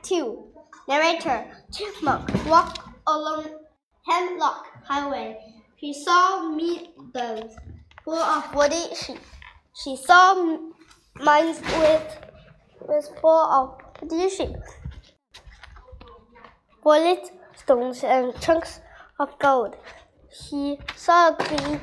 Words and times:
Act 0.00 0.08
2 0.08 0.44
Narrator 0.88 1.44
Chipmunk 1.70 2.32
walked 2.46 2.80
along 3.06 3.44
Hemlock 4.06 4.66
Highway. 4.84 5.36
He 5.76 5.92
saw 5.92 6.48
meadows 6.48 7.54
full 8.04 8.14
of 8.14 8.54
woody 8.54 8.94
sheep. 8.94 9.20
She 9.74 9.96
saw 9.96 10.58
mines 11.16 11.60
with, 11.60 12.16
with 12.88 13.10
full 13.20 13.44
of 13.44 13.78
woody 14.00 14.30
sheep, 14.30 14.56
bullet 16.82 17.30
stones 17.54 18.02
and 18.02 18.34
chunks 18.40 18.80
of 19.18 19.38
gold. 19.38 19.76
He 20.30 20.78
saw 20.96 21.28
a 21.28 21.36
green 21.44 21.80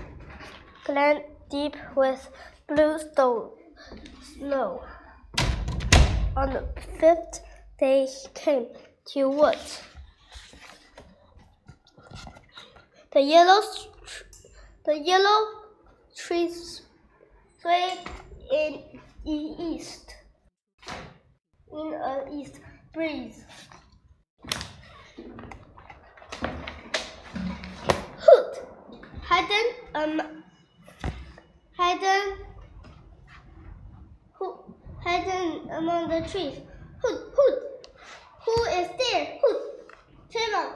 glen 0.86 1.21
deep 1.52 1.75
with 1.95 2.29
blue 2.68 2.97
stone, 2.97 3.52
snow. 4.23 4.84
On 6.36 6.54
the 6.54 6.63
fifth 6.99 7.41
he 7.80 8.07
came 8.34 8.68
to 9.05 9.30
woods. 9.30 9.81
The 13.12 13.22
yellow, 13.22 13.62
the 14.86 15.00
yellow 15.00 15.48
trees 16.16 16.81
swayed 17.62 18.00
in 18.52 18.84
the 19.23 19.55
east, 19.59 20.16
in 21.72 21.94
an 21.94 22.34
east 22.34 22.59
breeze. 22.94 23.44
Hoot! 28.20 28.58
Hidden, 29.30 29.66
um, 29.95 30.44
hidden, 31.78 32.38
who, 34.34 34.75
hidden 35.03 35.70
among 35.72 36.09
the 36.09 36.28
trees. 36.28 36.58
Hoot! 37.04 37.34
Hoot! 37.36 37.60
Who 38.46 38.64
is 38.64 38.88
there? 38.98 39.38
Hoot! 39.44 39.62
Chipmunk. 40.30 40.74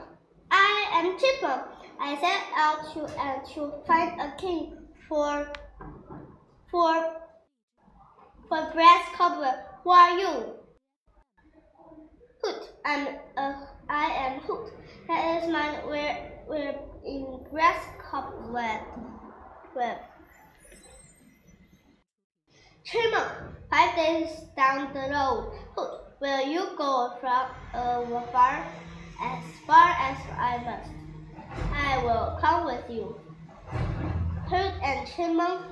I 0.52 0.90
am 0.94 1.18
Chipmunk. 1.20 1.64
I 2.00 2.16
set 2.20 2.44
out 2.56 2.94
to 2.94 3.04
uh, 3.20 3.40
to 3.54 3.74
find 3.88 4.20
a 4.20 4.34
king 4.38 4.78
for 5.08 5.52
for 6.70 7.16
for 8.50 8.70
grasshopper. 8.74 9.54
Who 9.84 9.90
are 9.92 10.20
you? 10.20 10.54
Hoot. 12.44 12.70
I'm 12.86 13.08
uh, 13.38 13.54
I 13.90 14.06
am 14.06 14.40
Hoot. 14.42 14.74
That 15.08 15.44
is 15.44 15.50
my 15.50 15.86
where 15.86 16.44
where 16.48 16.76
in 17.06 17.44
grasshopper 17.50 18.52
web. 18.52 18.82
web. 19.76 19.98
Chipmunk. 22.84 23.32
Five 23.70 23.96
days 23.96 24.28
down 24.58 24.94
the 24.94 25.00
road. 25.00 25.54
Hoot. 25.78 26.11
Will 26.22 26.46
you 26.46 26.68
go 26.78 27.18
from 27.20 27.48
uh, 27.74 28.22
far 28.32 28.64
as 29.24 29.44
far 29.66 29.90
as 29.98 30.18
I 30.38 30.62
must? 30.64 30.92
I 31.74 31.98
will 31.98 32.38
come 32.40 32.66
with 32.68 32.88
you. 32.88 33.20
Hoot 34.48 34.74
and 34.84 35.08
Chipmunk 35.08 35.66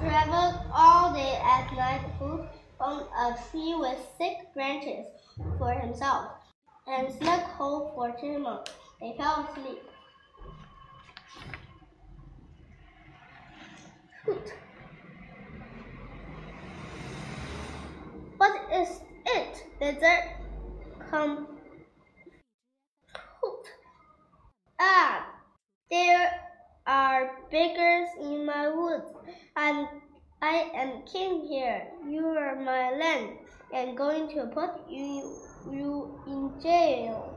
traveled 0.00 0.56
all 0.74 1.14
day 1.14 1.40
at 1.44 1.72
night. 1.76 2.00
Found 2.80 3.06
a 3.16 3.38
tree 3.48 3.76
with 3.78 3.98
thick 4.18 4.52
branches 4.54 5.06
for 5.56 5.70
himself 5.70 6.32
and 6.88 7.12
snug 7.14 7.42
hole 7.42 7.92
for 7.94 8.10
Chipmunk. 8.20 8.66
They 9.00 9.14
fell 9.16 9.48
asleep. 9.52 9.84
Hoot. 14.24 14.52
What 18.36 18.52
is 18.72 19.00
it? 19.26 19.64
Lizard. 19.90 20.22
Come. 21.10 21.48
Hoot. 23.42 23.66
Ah, 24.78 25.26
there 25.90 26.30
are 26.86 27.38
beggars 27.50 28.08
in 28.20 28.46
my 28.46 28.68
woods, 28.68 29.10
and 29.56 29.88
I 30.40 30.70
am 30.74 31.02
king 31.12 31.44
here. 31.48 31.88
You 32.08 32.24
are 32.26 32.54
my 32.54 32.92
land, 32.92 33.38
and 33.74 33.96
going 33.96 34.28
to 34.36 34.46
put 34.46 34.70
you, 34.88 35.34
you 35.68 36.20
in 36.28 36.62
jail. 36.62 37.36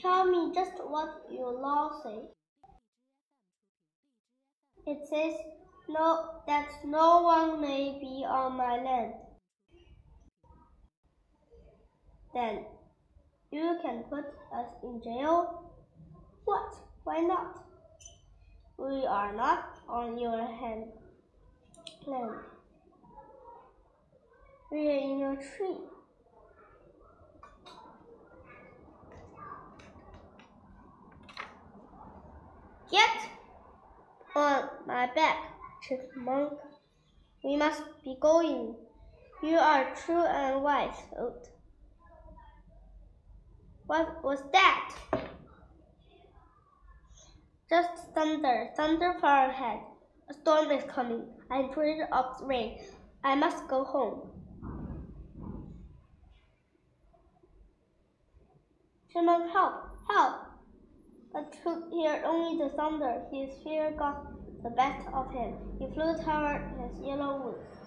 Tell 0.00 0.24
me 0.24 0.54
just 0.54 0.78
what 0.86 1.26
your 1.28 1.52
law 1.52 2.00
says. 2.04 2.30
It 4.86 4.98
says 5.10 5.34
no 5.88 6.42
that 6.46 6.68
no 6.84 7.22
one 7.22 7.60
may 7.60 7.98
be 8.00 8.24
on 8.24 8.56
my 8.56 8.76
land. 8.76 9.14
Then 12.34 12.64
you 13.50 13.78
can 13.82 14.04
put 14.04 14.24
us 14.54 14.66
in 14.82 15.02
jail? 15.02 15.70
What? 16.44 16.74
Why 17.04 17.20
not? 17.20 17.64
We 18.78 19.04
are 19.06 19.32
not 19.34 19.78
on 19.88 20.18
your 20.18 20.38
hand 20.38 20.86
land. 22.06 22.30
We 24.70 24.88
are 24.88 24.98
in 24.98 25.18
your 25.18 25.36
tree. 25.36 25.76
Get 32.90 33.28
on 34.34 34.68
my 34.86 35.08
back, 35.14 35.36
chipmunk. 35.82 36.54
We 37.44 37.56
must 37.56 37.82
be 38.04 38.16
going. 38.20 38.74
You 39.42 39.56
are 39.56 39.94
true 39.94 40.24
and 40.24 40.62
wise, 40.62 41.02
Oat. 41.18 41.48
What 43.92 44.24
was 44.24 44.42
that? 44.52 44.94
Just 47.68 48.14
thunder, 48.14 48.70
thunder 48.74 49.18
far 49.20 49.50
ahead. 49.50 49.80
A 50.30 50.32
storm 50.32 50.70
is 50.70 50.82
coming. 50.84 51.26
I'm 51.50 51.68
afraid 51.68 52.00
of 52.10 52.40
rain. 52.40 52.78
I 53.22 53.34
must 53.34 53.68
go 53.68 53.84
home. 53.84 54.30
Chipmunk, 59.12 59.52
help, 59.52 59.74
help! 60.08 60.36
But 61.34 61.54
Hoot 61.62 61.92
heard 61.92 62.24
only 62.24 62.64
the 62.64 62.70
thunder. 62.70 63.20
His 63.30 63.50
fear 63.62 63.90
got 63.90 64.24
the 64.62 64.70
best 64.70 65.06
of 65.12 65.30
him. 65.32 65.52
He 65.78 65.92
flew 65.92 66.16
toward 66.16 66.62
his 66.80 66.98
yellow 66.98 67.42
woods. 67.44 67.81